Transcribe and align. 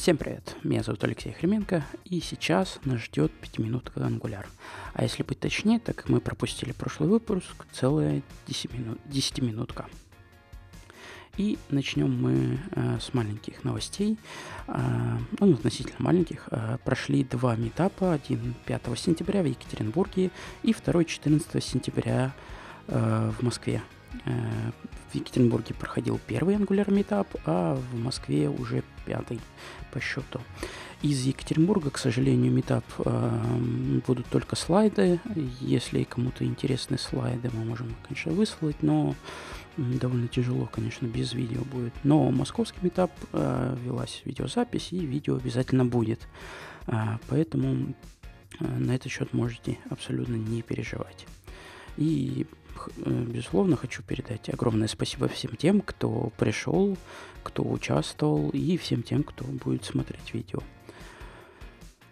Всем 0.00 0.16
привет, 0.16 0.56
меня 0.62 0.82
зовут 0.82 1.04
Алексей 1.04 1.30
Хременко, 1.30 1.84
и 2.06 2.20
сейчас 2.20 2.80
нас 2.86 3.00
ждет 3.00 3.32
5-минутка 3.42 4.00
Angular. 4.00 4.46
А 4.94 5.02
если 5.02 5.22
быть 5.22 5.38
точнее, 5.38 5.78
так 5.78 5.94
как 5.94 6.08
мы 6.08 6.22
пропустили 6.22 6.72
прошлый 6.72 7.10
выпуск, 7.10 7.66
целая 7.70 8.22
10-минутка. 8.46 9.84
И 11.36 11.58
начнем 11.68 12.10
мы 12.18 12.58
э, 12.70 12.98
с 12.98 13.12
маленьких 13.12 13.62
новостей. 13.62 14.16
Э, 14.68 15.18
ну, 15.38 15.52
относительно 15.52 15.96
маленьких. 15.98 16.48
Э, 16.50 16.78
прошли 16.82 17.22
два 17.22 17.54
метапа. 17.56 18.14
Один 18.14 18.54
5 18.64 18.98
сентября 18.98 19.42
в 19.42 19.46
Екатеринбурге 19.46 20.30
и 20.62 20.72
второй 20.72 21.04
14 21.04 21.62
сентября 21.62 22.32
э, 22.88 23.32
в 23.38 23.42
Москве. 23.42 23.82
Э, 24.24 24.70
в 25.10 25.14
Екатеринбурге 25.14 25.74
проходил 25.74 26.20
первый 26.26 26.54
Angular 26.54 26.86
Meetup, 26.86 27.26
а 27.44 27.74
в 27.74 27.98
Москве 27.98 28.48
уже 28.48 28.84
пятый 29.04 29.40
по 29.92 30.00
счету. 30.00 30.40
Из 31.02 31.24
Екатеринбурга, 31.24 31.90
к 31.90 31.98
сожалению, 31.98 32.52
метап 32.52 32.84
э, 32.98 33.40
будут 34.06 34.26
только 34.26 34.54
слайды. 34.54 35.18
Если 35.60 36.04
кому-то 36.04 36.44
интересны 36.44 36.98
слайды, 36.98 37.50
мы 37.54 37.64
можем, 37.64 37.96
конечно, 38.06 38.32
выслать, 38.32 38.82
но 38.82 39.14
довольно 39.76 40.28
тяжело, 40.28 40.66
конечно, 40.66 41.06
без 41.06 41.32
видео 41.32 41.62
будет. 41.64 41.94
Но 42.04 42.30
московский 42.30 42.80
метап 42.82 43.10
э, 43.32 43.76
велась 43.82 44.20
видеозапись, 44.26 44.92
и 44.92 44.98
видео 44.98 45.36
обязательно 45.36 45.86
будет. 45.86 46.28
Э, 46.86 47.16
поэтому 47.28 47.94
э, 48.60 48.64
на 48.66 48.94
этот 48.94 49.10
счет 49.10 49.32
можете 49.32 49.78
абсолютно 49.88 50.36
не 50.36 50.60
переживать. 50.60 51.26
И 51.96 52.46
безусловно, 52.96 53.76
хочу 53.76 54.02
передать 54.02 54.48
огромное 54.48 54.88
спасибо 54.88 55.28
всем 55.28 55.56
тем, 55.56 55.80
кто 55.80 56.32
пришел, 56.36 56.96
кто 57.42 57.62
участвовал 57.62 58.50
и 58.50 58.76
всем 58.76 59.02
тем, 59.02 59.22
кто 59.22 59.44
будет 59.44 59.84
смотреть 59.84 60.34
видео. 60.34 60.60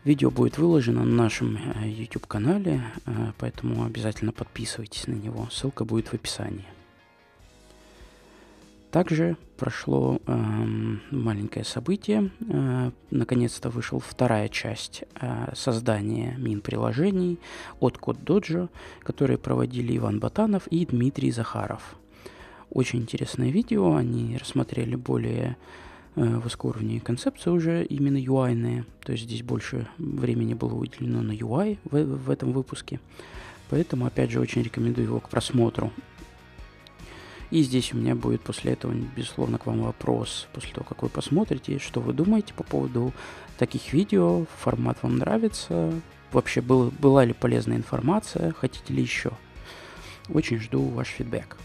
Видео 0.05 0.31
будет 0.31 0.59
выложено 0.59 1.05
на 1.05 1.15
нашем 1.25 1.57
э, 1.57 1.89
YouTube-канале, 1.89 2.83
э, 3.05 3.33
поэтому 3.37 3.85
обязательно 3.85 4.33
подписывайтесь 4.33 5.07
на 5.07 5.15
него. 5.15 5.49
Ссылка 5.51 5.85
будет 5.85 6.09
в 6.09 6.15
описании. 6.15 6.65
Также 8.91 9.37
прошло 9.59 10.19
э, 10.27 10.35
маленькое 11.11 11.65
событие. 11.65 12.31
Э, 12.49 12.91
наконец-то 13.11 13.69
вышел 13.69 14.01
вторая 14.01 14.49
часть 14.49 15.05
э, 15.21 15.53
создания 15.55 16.35
мин-приложений 16.39 17.39
от 17.81 17.99
Код 17.99 18.19
которые 19.03 19.37
проводили 19.37 19.97
Иван 19.97 20.21
Батанов 20.21 20.67
и 20.69 20.87
Дмитрий 20.87 21.31
Захаров. 21.33 21.97
Очень 22.71 23.01
интересное 23.01 23.51
видео. 23.51 23.95
Они 23.95 24.39
рассмотрели 24.39 24.97
более 24.97 25.59
э, 26.17 26.25
высокоуровневые 26.25 27.03
концепции 27.03 27.51
уже 27.51 27.85
именно 27.85 28.17
UI-ные. 28.17 28.87
То 29.05 29.13
есть 29.13 29.25
здесь 29.25 29.43
больше 29.43 29.87
времени 29.99 30.55
было 30.55 30.75
выделено 30.75 31.21
на 31.21 31.33
UI 31.33 31.79
в, 31.85 32.03
в 32.05 32.31
этом 32.31 32.53
выпуске. 32.53 33.01
Поэтому, 33.69 34.07
опять 34.07 34.31
же, 34.31 34.41
очень 34.41 34.63
рекомендую 34.63 35.09
его 35.09 35.21
к 35.21 35.29
просмотру. 35.29 35.93
И 37.51 37.63
здесь 37.63 37.95
у 37.95 37.97
меня 37.97 38.15
будет 38.15 38.43
после 38.43 38.73
этого, 38.73 38.93
безусловно, 38.93 39.59
к 39.59 39.67
вам 39.67 39.83
вопрос, 39.83 40.49
после 40.53 40.73
того, 40.75 40.87
как 40.87 41.03
вы 41.03 41.09
посмотрите, 41.09 41.79
что 41.79 42.01
вы 42.01 42.13
думаете 42.13 42.53
по 42.53 42.63
поводу 42.63 43.13
таких 43.59 43.93
видео, 43.93 44.45
формат 44.59 44.99
вам 45.03 45.17
нравится, 45.17 45.93
вообще 46.31 46.61
был, 46.61 46.91
была 46.99 47.25
ли 47.25 47.33
полезная 47.33 47.79
информация, 47.79 48.53
хотите 48.53 48.93
ли 48.93 49.03
еще. 49.03 49.31
Очень 50.29 50.61
жду 50.61 50.83
ваш 50.89 51.09
фидбэк. 51.09 51.57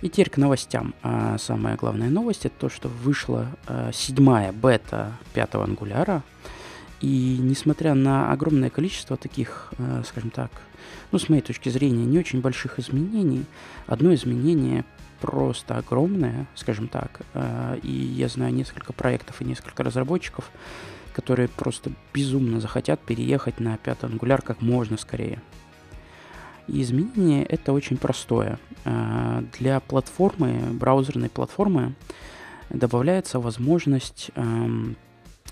И 0.00 0.08
теперь 0.08 0.30
к 0.30 0.36
новостям. 0.36 0.94
А 1.02 1.38
самая 1.38 1.76
главная 1.76 2.10
новость 2.10 2.46
это 2.46 2.54
то, 2.58 2.68
что 2.68 2.88
вышла 2.88 3.48
а, 3.66 3.90
седьмая 3.92 4.52
бета 4.52 5.12
пятого 5.32 5.64
ангуляра. 5.64 6.22
И 7.00 7.38
несмотря 7.40 7.94
на 7.94 8.32
огромное 8.32 8.70
количество 8.70 9.16
таких, 9.16 9.72
а, 9.78 10.02
скажем 10.04 10.30
так, 10.30 10.50
ну, 11.12 11.18
с 11.18 11.28
моей 11.28 11.42
точки 11.42 11.68
зрения, 11.68 12.04
не 12.04 12.18
очень 12.18 12.40
больших 12.40 12.78
изменений. 12.78 13.44
Одно 13.86 14.14
изменение 14.14 14.84
просто 15.20 15.78
огромное, 15.78 16.46
скажем 16.54 16.88
так, 16.88 17.20
э, 17.32 17.78
и 17.82 17.90
я 17.90 18.28
знаю 18.28 18.52
несколько 18.52 18.92
проектов 18.92 19.40
и 19.40 19.44
несколько 19.44 19.82
разработчиков, 19.82 20.50
которые 21.14 21.48
просто 21.48 21.92
безумно 22.12 22.60
захотят 22.60 23.00
переехать 23.00 23.60
на 23.60 23.76
пятый 23.78 24.10
ангуляр 24.10 24.42
как 24.42 24.60
можно 24.60 24.98
скорее. 24.98 25.40
И 26.66 26.82
изменение 26.82 27.44
это 27.44 27.72
очень 27.72 27.96
простое. 27.96 28.58
Э, 28.84 29.42
для 29.58 29.80
платформы, 29.80 30.58
браузерной 30.72 31.30
платформы, 31.30 31.94
добавляется 32.70 33.38
возможность, 33.38 34.30
эм, 34.34 34.96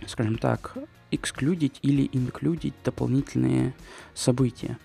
скажем 0.06 0.38
так, 0.38 0.76
эксклюдить 1.12 1.78
или 1.82 2.08
инклюдить 2.12 2.74
дополнительные 2.84 3.74
события. 4.14 4.78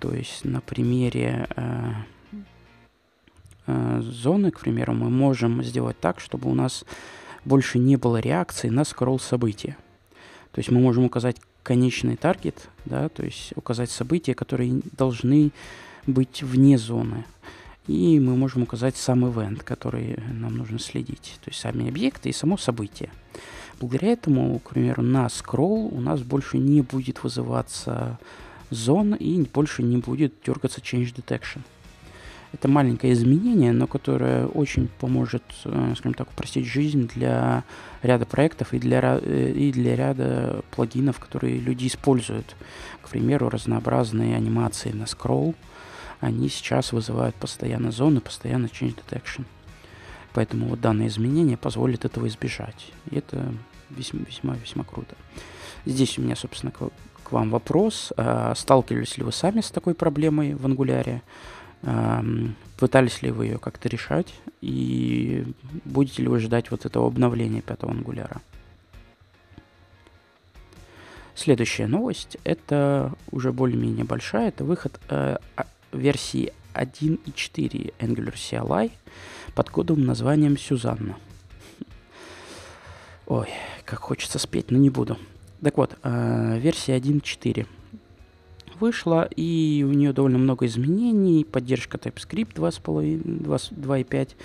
То 0.00 0.14
есть 0.14 0.44
на 0.44 0.60
примере 0.60 1.46
э, 1.56 1.92
э, 3.66 4.00
зоны, 4.02 4.50
к 4.50 4.60
примеру, 4.60 4.94
мы 4.94 5.10
можем 5.10 5.62
сделать 5.62 5.98
так, 6.00 6.20
чтобы 6.20 6.50
у 6.50 6.54
нас 6.54 6.84
больше 7.44 7.78
не 7.78 7.96
было 7.96 8.18
реакции 8.18 8.68
на 8.68 8.84
скролл 8.84 9.18
события. 9.18 9.76
То 10.52 10.60
есть 10.60 10.70
мы 10.70 10.80
можем 10.80 11.04
указать 11.04 11.36
конечный 11.62 12.16
таргет, 12.16 12.68
да, 12.84 13.08
то 13.08 13.24
есть 13.24 13.52
указать 13.56 13.90
события, 13.90 14.34
которые 14.34 14.80
должны 14.96 15.50
быть 16.06 16.42
вне 16.42 16.78
зоны. 16.78 17.24
И 17.86 18.18
мы 18.18 18.36
можем 18.36 18.62
указать 18.62 18.96
сам 18.96 19.28
ивент, 19.28 19.62
который 19.62 20.18
нам 20.32 20.56
нужно 20.56 20.78
следить. 20.78 21.38
То 21.44 21.50
есть 21.50 21.60
сами 21.60 21.88
объекты 21.88 22.30
и 22.30 22.32
само 22.32 22.56
событие. 22.56 23.10
Благодаря 23.80 24.12
этому, 24.12 24.58
к 24.60 24.70
примеру, 24.70 25.02
на 25.02 25.28
скролл 25.28 25.88
у 25.92 26.00
нас 26.00 26.20
больше 26.22 26.58
не 26.58 26.80
будет 26.80 27.22
вызываться 27.22 28.18
зон 28.70 29.14
и 29.14 29.42
больше 29.42 29.82
не 29.82 29.98
будет 29.98 30.34
дергаться 30.44 30.80
Change 30.80 31.14
Detection. 31.14 31.60
Это 32.52 32.68
маленькое 32.68 33.12
изменение, 33.14 33.72
но 33.72 33.88
которое 33.88 34.46
очень 34.46 34.88
поможет, 35.00 35.42
э, 35.64 35.94
скажем 35.96 36.14
так, 36.14 36.28
упростить 36.30 36.66
жизнь 36.66 37.10
для 37.12 37.64
ряда 38.00 38.26
проектов 38.26 38.72
и 38.72 38.78
для, 38.78 39.18
э, 39.20 39.50
и 39.50 39.72
для 39.72 39.96
ряда 39.96 40.62
плагинов, 40.70 41.18
которые 41.18 41.58
люди 41.58 41.88
используют. 41.88 42.54
К 43.02 43.08
примеру, 43.08 43.48
разнообразные 43.48 44.36
анимации 44.36 44.92
на 44.92 45.06
скролл, 45.06 45.56
они 46.20 46.48
сейчас 46.48 46.92
вызывают 46.92 47.34
постоянно 47.34 47.90
зоны, 47.90 48.20
постоянно 48.20 48.66
change 48.66 48.96
detection. 48.96 49.44
Поэтому 50.34 50.66
вот 50.66 50.80
данное 50.80 51.06
изменение 51.06 51.56
позволит 51.56 52.04
этого 52.04 52.28
избежать. 52.28 52.92
И 53.10 53.16
это 53.16 53.54
весьма-весьма 53.90 54.84
круто. 54.84 55.14
Здесь 55.86 56.18
у 56.18 56.22
меня, 56.22 56.36
собственно, 56.36 56.72
к 56.72 57.32
вам 57.32 57.50
вопрос. 57.50 58.12
Э, 58.16 58.52
сталкивались 58.56 59.16
ли 59.16 59.24
вы 59.24 59.32
сами 59.32 59.60
с 59.62 59.70
такой 59.70 59.94
проблемой 59.94 60.54
в 60.54 60.66
ангуляре? 60.66 61.22
Пытались 62.78 63.22
ли 63.22 63.30
вы 63.30 63.46
ее 63.46 63.58
как-то 63.58 63.88
решать? 63.88 64.34
И 64.60 65.44
будете 65.84 66.22
ли 66.22 66.28
вы 66.28 66.40
ждать 66.40 66.70
вот 66.70 66.86
этого 66.86 67.06
обновления 67.06 67.60
пятого 67.60 67.92
ангуляра? 67.92 68.40
Следующая 71.34 71.86
новость, 71.86 72.38
это 72.44 73.12
уже 73.32 73.52
более-менее 73.52 74.04
большая, 74.04 74.48
это 74.48 74.64
выход 74.64 75.00
э, 75.08 75.36
а, 75.56 75.66
версии 75.92 76.52
1.4 76.74 77.94
Angular 77.98 78.34
CLI 78.34 78.90
под 79.54 79.70
кодовым 79.70 80.04
названием 80.04 80.58
Сюзанна. 80.58 81.16
Ой, 83.26 83.48
как 83.84 84.00
хочется 84.00 84.38
спеть, 84.38 84.70
но 84.70 84.78
не 84.78 84.90
буду. 84.90 85.18
Так 85.62 85.76
вот, 85.78 85.96
э, 86.02 86.58
версия 86.58 86.96
1.4 86.96 87.66
вышла, 88.78 89.28
и 89.34 89.84
у 89.88 89.92
нее 89.92 90.12
довольно 90.12 90.38
много 90.38 90.66
изменений, 90.66 91.44
поддержка 91.44 91.96
TypeScript 91.96 92.54
2.5, 92.54 94.36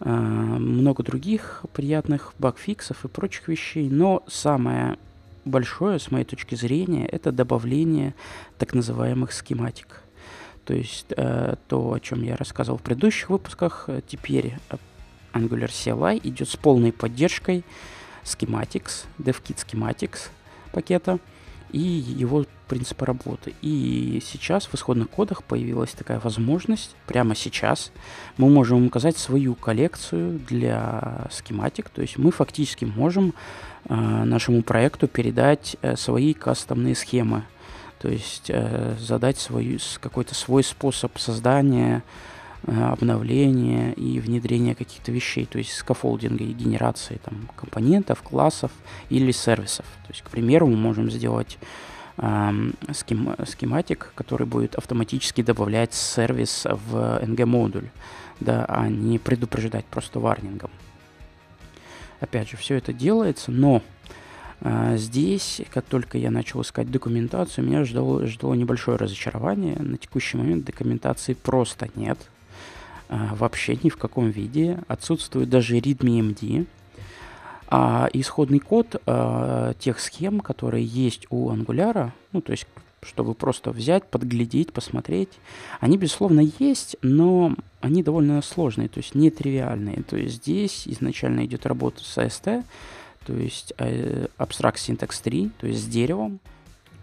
э, 0.00 0.10
много 0.10 1.02
других 1.02 1.64
приятных 1.72 2.34
багфиксов 2.38 3.04
и 3.04 3.08
прочих 3.08 3.48
вещей, 3.48 3.88
но 3.88 4.22
самое 4.28 4.96
большое, 5.44 5.98
с 5.98 6.10
моей 6.10 6.24
точки 6.24 6.54
зрения, 6.54 7.06
это 7.06 7.32
добавление 7.32 8.14
так 8.58 8.74
называемых 8.74 9.32
схематик. 9.32 10.03
То 10.64 10.74
есть 10.74 11.06
э, 11.16 11.56
то, 11.68 11.92
о 11.92 12.00
чем 12.00 12.22
я 12.22 12.36
рассказывал 12.36 12.78
в 12.78 12.82
предыдущих 12.82 13.30
выпусках, 13.30 13.84
э, 13.88 14.00
теперь 14.06 14.54
Angular 15.32 15.68
CLI 15.68 16.20
идет 16.22 16.48
с 16.48 16.56
полной 16.56 16.92
поддержкой 16.92 17.64
Schematics, 18.24 19.06
DevKit 19.18 19.64
Schematics, 19.66 20.30
пакета 20.72 21.18
и 21.70 21.78
его 21.78 22.46
принципа 22.68 23.04
работы. 23.04 23.52
И 23.60 24.22
сейчас 24.24 24.66
в 24.66 24.74
исходных 24.74 25.10
кодах 25.10 25.42
появилась 25.44 25.90
такая 25.90 26.20
возможность, 26.20 26.96
прямо 27.06 27.34
сейчас 27.34 27.92
мы 28.36 28.48
можем 28.48 28.86
указать 28.86 29.18
свою 29.18 29.54
коллекцию 29.54 30.40
для 30.48 31.26
схематик, 31.30 31.90
то 31.90 32.00
есть 32.00 32.16
мы 32.16 32.30
фактически 32.30 32.84
можем 32.84 33.34
э, 33.84 33.94
нашему 33.94 34.62
проекту 34.62 35.08
передать 35.08 35.76
э, 35.82 35.96
свои 35.96 36.32
кастомные 36.32 36.94
схемы, 36.94 37.44
то 38.04 38.10
есть 38.10 38.50
э, 38.50 38.96
задать 39.00 39.38
свою, 39.38 39.78
какой-то 39.98 40.34
свой 40.34 40.62
способ 40.62 41.16
создания 41.18 42.02
обновления 42.66 43.92
и 43.94 44.20
внедрения 44.20 44.74
каких-то 44.74 45.10
вещей, 45.10 45.46
то 45.46 45.56
есть 45.56 45.72
скафолдинга 45.72 46.44
и 46.44 46.52
генерации 46.52 47.18
там, 47.24 47.48
компонентов, 47.56 48.20
классов 48.20 48.72
или 49.08 49.32
сервисов. 49.32 49.86
То 50.06 50.12
есть, 50.12 50.20
к 50.20 50.28
примеру, 50.28 50.66
мы 50.66 50.76
можем 50.76 51.10
сделать 51.10 51.56
схем, 52.92 53.36
схематик, 53.46 54.12
который 54.14 54.46
будет 54.46 54.74
автоматически 54.74 55.42
добавлять 55.42 55.94
сервис 55.94 56.66
в 56.66 57.20
ng-модуль, 57.22 57.88
да, 58.38 58.66
а 58.68 58.86
не 58.86 59.18
предупреждать 59.18 59.86
просто 59.86 60.20
варнингом. 60.20 60.70
Опять 62.20 62.50
же, 62.50 62.58
все 62.58 62.74
это 62.74 62.92
делается, 62.92 63.50
но 63.50 63.80
здесь, 64.96 65.60
как 65.72 65.84
только 65.84 66.18
я 66.18 66.30
начал 66.30 66.62
искать 66.62 66.90
документацию, 66.90 67.66
меня 67.66 67.84
ждало, 67.84 68.26
ждало 68.26 68.54
небольшое 68.54 68.96
разочарование. 68.96 69.76
На 69.78 69.98
текущий 69.98 70.36
момент 70.36 70.64
документации 70.64 71.34
просто 71.34 71.88
нет. 71.96 72.18
А, 73.08 73.34
вообще 73.34 73.78
ни 73.82 73.90
в 73.90 73.96
каком 73.96 74.30
виде. 74.30 74.78
Отсутствует 74.88 75.48
даже 75.48 75.76
readme.md. 75.76 76.66
А 77.68 78.08
исходный 78.12 78.60
код 78.60 79.00
а, 79.06 79.74
тех 79.74 80.00
схем, 80.00 80.40
которые 80.40 80.84
есть 80.84 81.26
у 81.30 81.50
Angular, 81.50 82.10
ну, 82.32 82.40
то 82.40 82.52
есть 82.52 82.66
чтобы 83.02 83.34
просто 83.34 83.70
взять, 83.70 84.06
подглядеть, 84.06 84.72
посмотреть. 84.72 85.28
Они, 85.78 85.98
безусловно, 85.98 86.40
есть, 86.58 86.96
но 87.02 87.54
они 87.82 88.02
довольно 88.02 88.40
сложные, 88.40 88.88
то 88.88 88.96
есть 88.96 89.14
нетривиальные. 89.14 90.04
То 90.04 90.16
есть 90.16 90.36
здесь 90.36 90.88
изначально 90.88 91.44
идет 91.44 91.66
работа 91.66 92.02
с 92.02 92.16
AST, 92.16 92.64
то 93.24 93.32
есть 93.32 93.72
э, 93.78 94.26
Abstract 94.38 94.76
Syntax 94.76 95.22
3, 95.22 95.50
то 95.58 95.66
есть 95.66 95.82
с 95.82 95.86
деревом. 95.86 96.40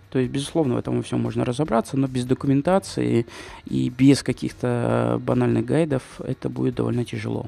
То 0.10 0.20
есть, 0.20 0.32
безусловно, 0.32 0.76
в 0.76 0.78
этом 0.78 1.02
всем 1.04 1.22
можно 1.22 1.46
разобраться, 1.46 1.98
но 1.98 2.08
без 2.08 2.26
документации 2.26 3.26
и 3.66 3.90
без 3.90 4.24
каких-то 4.24 5.20
банальных 5.22 5.66
гайдов 5.66 6.04
это 6.20 6.50
будет 6.50 6.76
довольно 6.76 7.06
тяжело. 7.06 7.48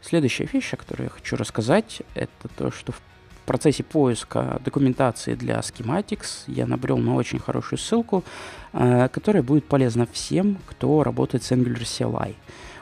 Следующая 0.00 0.48
вещь, 0.50 0.72
о 0.72 0.78
которой 0.78 1.04
я 1.04 1.08
хочу 1.10 1.36
рассказать, 1.36 2.00
это 2.14 2.48
то, 2.56 2.70
что 2.70 2.92
в 2.92 3.00
процессе 3.44 3.82
поиска 3.82 4.60
документации 4.64 5.34
для 5.34 5.58
Schematics 5.58 6.44
я 6.46 6.66
набрел 6.66 6.96
на 6.96 7.16
очень 7.16 7.38
хорошую 7.38 7.78
ссылку, 7.78 8.24
э, 8.72 9.08
которая 9.08 9.42
будет 9.42 9.66
полезна 9.66 10.06
всем, 10.10 10.58
кто 10.66 11.02
работает 11.02 11.44
с 11.44 11.52
Angular 11.52 11.82
CLI. 11.82 12.34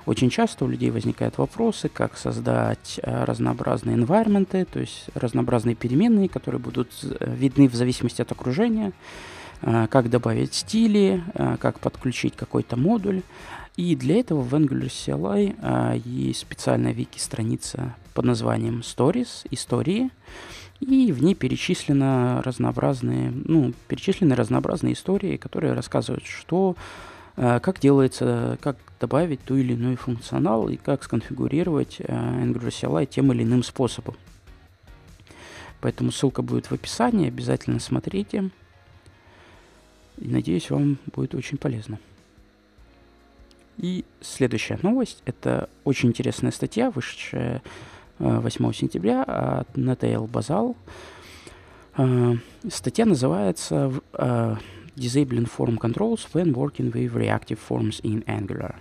Очень 0.08 0.31
часто 0.31 0.64
у 0.64 0.69
людей 0.69 0.90
возникают 0.90 1.37
вопросы, 1.37 1.90
как 1.90 2.16
создать 2.16 2.99
э, 3.02 3.25
разнообразные 3.25 3.94
environment, 3.94 4.64
то 4.64 4.81
есть 4.81 5.05
разнообразные 5.12 5.75
переменные, 5.75 6.31
которые 6.31 6.62
будут 6.62 6.88
э, 7.02 7.34
видны 7.37 7.69
в 7.69 7.75
зависимости 7.75 8.22
от 8.22 8.32
окружения, 8.32 8.94
э, 9.60 9.87
как 9.90 10.08
добавить 10.08 10.55
стили, 10.55 11.22
как 11.60 11.78
подключить 11.81 12.34
какой-то 12.37 12.78
модуль. 12.78 13.20
И 13.76 13.94
для 13.96 14.19
этого 14.20 14.40
в 14.40 14.55
Angular 14.55 14.88
CLI 14.88 16.00
есть 16.06 16.40
специальная 16.40 16.93
вики-страница 16.93 17.94
под 18.14 18.25
названием 18.25 18.81
Stories, 18.81 19.46
истории, 19.50 20.08
и 20.81 21.12
в 21.12 21.22
ней 21.22 21.34
перечислены 21.34 22.40
разнообразные, 22.40 23.31
ну, 23.31 23.75
перечислены 23.88 24.34
разнообразные 24.34 24.94
истории, 24.94 25.37
которые 25.37 25.75
рассказывают, 25.75 26.25
что 26.25 26.76
как 27.38 27.79
делается, 27.79 28.58
как 28.61 28.76
добавить 29.00 29.43
ту 29.44 29.56
или 29.56 29.75
иную 29.75 29.96
функционал 29.96 30.69
и 30.69 30.76
как 30.76 31.05
сконфигурировать 31.05 31.96
э, 32.00 32.05
Angular 32.06 32.69
CLI 32.69 33.06
тем 33.06 33.32
или 33.32 33.43
иным 33.43 33.62
способом. 33.62 34.17
Поэтому 35.81 36.11
ссылка 36.11 36.43
будет 36.43 36.67
в 36.67 36.73
описании, 36.73 37.29
обязательно 37.29 37.79
смотрите. 37.79 38.50
И 40.17 40.29
надеюсь, 40.29 40.70
вам 40.70 40.99
будет 41.14 41.35
очень 41.35 41.58
полезно. 41.58 42.00
И 43.76 44.05
следующая 44.20 44.81
новость. 44.82 45.23
Это 45.25 45.70
очень 45.84 46.08
интересная 46.08 46.50
статья, 46.50 46.91
вышедшая 46.91 47.62
8 48.19 48.69
э, 48.69 48.73
сентября 48.73 49.23
от 49.23 49.69
Natale 49.76 50.29
Bazal. 50.29 50.76
Статья 52.69 53.06
называется 53.06 53.93
Disabling 54.99 55.47
Form 55.47 55.79
Controls 55.79 56.27
when 56.33 56.53
working 56.55 56.93
with 56.93 57.15
reactive 57.15 57.59
forms 57.59 58.00
in 58.03 58.25
Angular. 58.27 58.75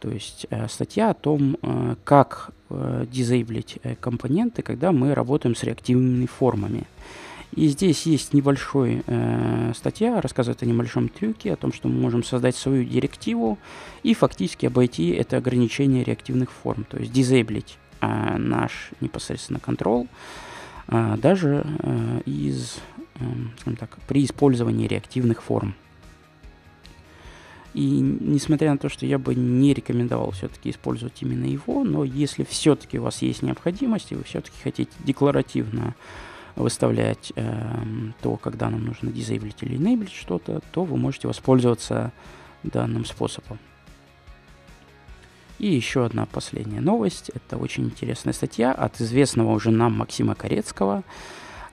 То 0.00 0.10
есть 0.10 0.46
э, 0.50 0.68
статья 0.68 1.10
о 1.10 1.14
том, 1.14 1.56
э, 1.62 1.96
как 2.04 2.50
дизейблить 2.68 3.78
э, 3.82 3.94
компоненты, 3.94 4.62
когда 4.62 4.90
мы 4.90 5.14
работаем 5.14 5.54
с 5.54 5.62
реактивными 5.62 6.26
формами. 6.26 6.84
И 7.54 7.68
здесь 7.68 8.04
есть 8.06 8.34
небольшая 8.34 9.02
э, 9.06 9.72
статья, 9.74 10.20
рассказывает 10.20 10.62
о 10.62 10.66
небольшом 10.66 11.08
трюке, 11.08 11.52
о 11.52 11.56
том, 11.56 11.72
что 11.72 11.88
мы 11.88 11.98
можем 12.00 12.22
создать 12.22 12.56
свою 12.56 12.84
директиву 12.84 13.58
и 14.02 14.14
фактически 14.14 14.66
обойти 14.66 15.10
это 15.10 15.38
ограничение 15.38 16.04
реактивных 16.04 16.50
форм, 16.50 16.84
то 16.84 16.98
есть 16.98 17.12
дизейблить 17.12 17.78
э, 18.00 18.36
наш 18.36 18.90
непосредственно 19.00 19.60
контроль, 19.60 20.06
э, 20.88 21.16
даже 21.18 21.64
э, 21.64 22.20
из 22.26 22.76
скажем 23.58 23.76
так, 23.76 23.98
при 24.06 24.24
использовании 24.24 24.86
реактивных 24.86 25.42
форм. 25.42 25.74
И 27.74 28.00
несмотря 28.00 28.70
на 28.70 28.78
то, 28.78 28.88
что 28.88 29.04
я 29.04 29.18
бы 29.18 29.34
не 29.34 29.74
рекомендовал 29.74 30.30
все-таки 30.30 30.70
использовать 30.70 31.20
именно 31.22 31.44
его, 31.44 31.84
но 31.84 32.04
если 32.04 32.42
все-таки 32.44 32.98
у 32.98 33.02
вас 33.02 33.20
есть 33.20 33.42
необходимость, 33.42 34.12
и 34.12 34.14
вы 34.14 34.24
все-таки 34.24 34.56
хотите 34.62 34.90
декларативно 35.04 35.94
выставлять 36.54 37.34
э, 37.36 37.76
то, 38.22 38.36
когда 38.38 38.70
нам 38.70 38.86
нужно 38.86 39.12
дизейблить 39.12 39.56
или 39.60 39.78
enable 39.78 40.08
что-то, 40.08 40.62
то 40.72 40.84
вы 40.84 40.96
можете 40.96 41.28
воспользоваться 41.28 42.12
данным 42.62 43.04
способом. 43.04 43.58
И 45.58 45.68
еще 45.68 46.04
одна 46.04 46.26
последняя 46.26 46.80
новость. 46.80 47.30
Это 47.34 47.56
очень 47.56 47.84
интересная 47.84 48.32
статья 48.32 48.72
от 48.72 49.00
известного 49.00 49.52
уже 49.52 49.70
нам 49.70 49.94
Максима 49.94 50.34
Корецкого, 50.34 51.02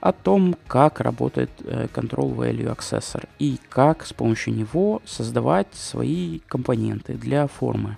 о 0.04 0.12
том, 0.12 0.54
как 0.66 1.00
работает 1.00 1.50
э, 1.64 1.86
Control 1.86 2.36
Value 2.36 2.76
Accessor 2.76 3.26
и 3.38 3.58
как 3.70 4.04
с 4.04 4.12
помощью 4.12 4.54
него 4.54 5.00
создавать 5.06 5.68
свои 5.72 6.40
компоненты 6.40 7.14
для 7.14 7.46
формы. 7.46 7.96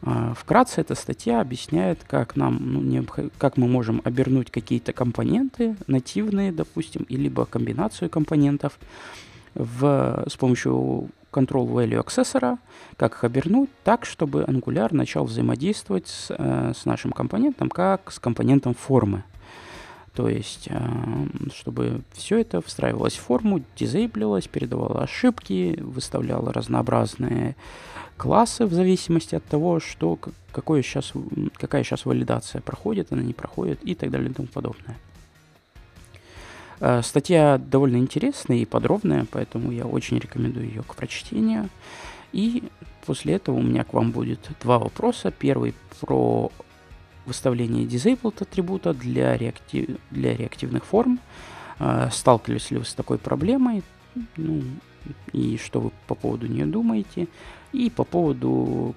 А, 0.00 0.32
вкратце 0.32 0.80
эта 0.80 0.94
статья 0.94 1.42
объясняет, 1.42 2.02
как, 2.08 2.34
нам, 2.34 2.58
ну, 2.72 2.80
необх... 2.80 3.18
как 3.36 3.58
мы 3.58 3.68
можем 3.68 4.00
обернуть 4.04 4.50
какие-то 4.50 4.94
компоненты, 4.94 5.76
нативные, 5.86 6.50
допустим, 6.50 7.02
и 7.02 7.16
либо 7.16 7.44
комбинацию 7.44 8.08
компонентов 8.08 8.78
в... 9.54 10.24
с 10.26 10.36
помощью 10.36 11.10
Control 11.30 11.68
Value 11.68 12.02
Accessor, 12.02 12.56
как 12.96 13.12
их 13.16 13.24
обернуть 13.24 13.68
так, 13.84 14.06
чтобы 14.06 14.44
Angular 14.44 14.94
начал 14.94 15.24
взаимодействовать 15.24 16.08
с, 16.08 16.28
э, 16.30 16.72
с 16.74 16.86
нашим 16.86 17.12
компонентом, 17.12 17.68
как 17.68 18.10
с 18.10 18.18
компонентом 18.18 18.72
формы. 18.72 19.24
То 20.16 20.30
есть, 20.30 20.68
эм, 20.70 21.30
чтобы 21.54 22.00
все 22.14 22.38
это 22.38 22.62
встраивалось 22.62 23.16
в 23.16 23.20
форму, 23.20 23.62
дизейблилось, 23.76 24.48
передавало 24.48 25.02
ошибки, 25.02 25.78
выставляло 25.78 26.54
разнообразные 26.54 27.54
классы 28.16 28.64
в 28.64 28.72
зависимости 28.72 29.34
от 29.34 29.44
того, 29.44 29.78
что, 29.78 30.18
какое 30.52 30.80
сейчас, 30.80 31.12
какая 31.52 31.84
сейчас 31.84 32.06
валидация 32.06 32.62
проходит, 32.62 33.12
она 33.12 33.22
не 33.22 33.34
проходит 33.34 33.78
и 33.84 33.94
так 33.94 34.10
далее 34.10 34.30
и 34.30 34.32
тому 34.32 34.48
подобное. 34.48 34.96
Э, 36.80 37.02
статья 37.02 37.58
довольно 37.58 37.98
интересная 37.98 38.56
и 38.56 38.64
подробная, 38.64 39.26
поэтому 39.30 39.70
я 39.70 39.84
очень 39.84 40.18
рекомендую 40.18 40.66
ее 40.66 40.82
к 40.82 40.94
прочтению. 40.94 41.68
И 42.32 42.62
после 43.04 43.34
этого 43.34 43.56
у 43.56 43.62
меня 43.62 43.84
к 43.84 43.92
вам 43.92 44.12
будет 44.12 44.48
два 44.62 44.78
вопроса. 44.78 45.30
Первый 45.30 45.74
про 46.00 46.50
выставление 47.26 47.84
disabled 47.84 48.42
атрибута 48.42 48.94
для, 48.94 49.36
реактив, 49.36 49.98
для 50.10 50.36
реактивных 50.36 50.84
форм. 50.84 51.18
Э, 51.78 52.08
сталкивались 52.12 52.70
ли 52.70 52.78
вы 52.78 52.84
с 52.84 52.94
такой 52.94 53.18
проблемой? 53.18 53.82
Ну, 54.36 54.62
и 55.32 55.58
что 55.58 55.80
вы 55.80 55.90
по 56.06 56.14
поводу 56.14 56.46
нее 56.46 56.66
думаете? 56.66 57.28
И 57.72 57.90
по 57.90 58.04
поводу 58.04 58.94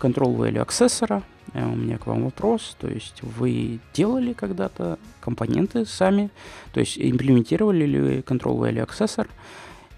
Control 0.00 0.36
Value 0.36 0.66
Accessor 0.66 1.22
э, 1.52 1.64
у 1.64 1.76
меня 1.76 1.98
к 1.98 2.06
вам 2.06 2.24
вопрос. 2.24 2.76
То 2.80 2.88
есть 2.88 3.22
вы 3.22 3.80
делали 3.94 4.32
когда-то 4.32 4.98
компоненты 5.20 5.84
сами? 5.86 6.30
То 6.72 6.80
есть 6.80 6.98
имплементировали 6.98 7.84
ли 7.86 8.00
вы 8.00 8.18
Control 8.20 8.58
Value 8.58 8.86
Accessor? 8.86 9.28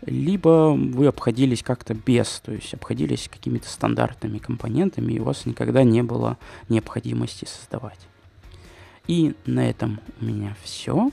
Либо 0.09 0.73
вы 0.73 1.07
обходились 1.07 1.63
как-то 1.63 1.95
без, 1.95 2.41
то 2.41 2.53
есть 2.53 2.75
обходились 2.75 3.29
какими-то 3.29 3.69
стандартными 3.69 4.39
компонентами, 4.39 5.13
и 5.13 5.21
у 5.21 5.25
вас 5.25 5.47
никогда 5.47 5.83
не 5.85 6.03
было 6.03 6.39
необходимости 6.69 7.45
создавать. 7.45 8.01
И 9.07 9.35
на 9.47 9.69
этом 9.69 10.01
у 10.21 10.25
меня 10.25 10.57
все. 10.63 11.11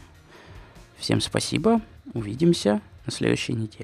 Всем 0.97 1.21
спасибо. 1.21 1.81
Увидимся 2.13 2.81
на 3.05 3.11
следующей 3.11 3.53
неделе. 3.53 3.83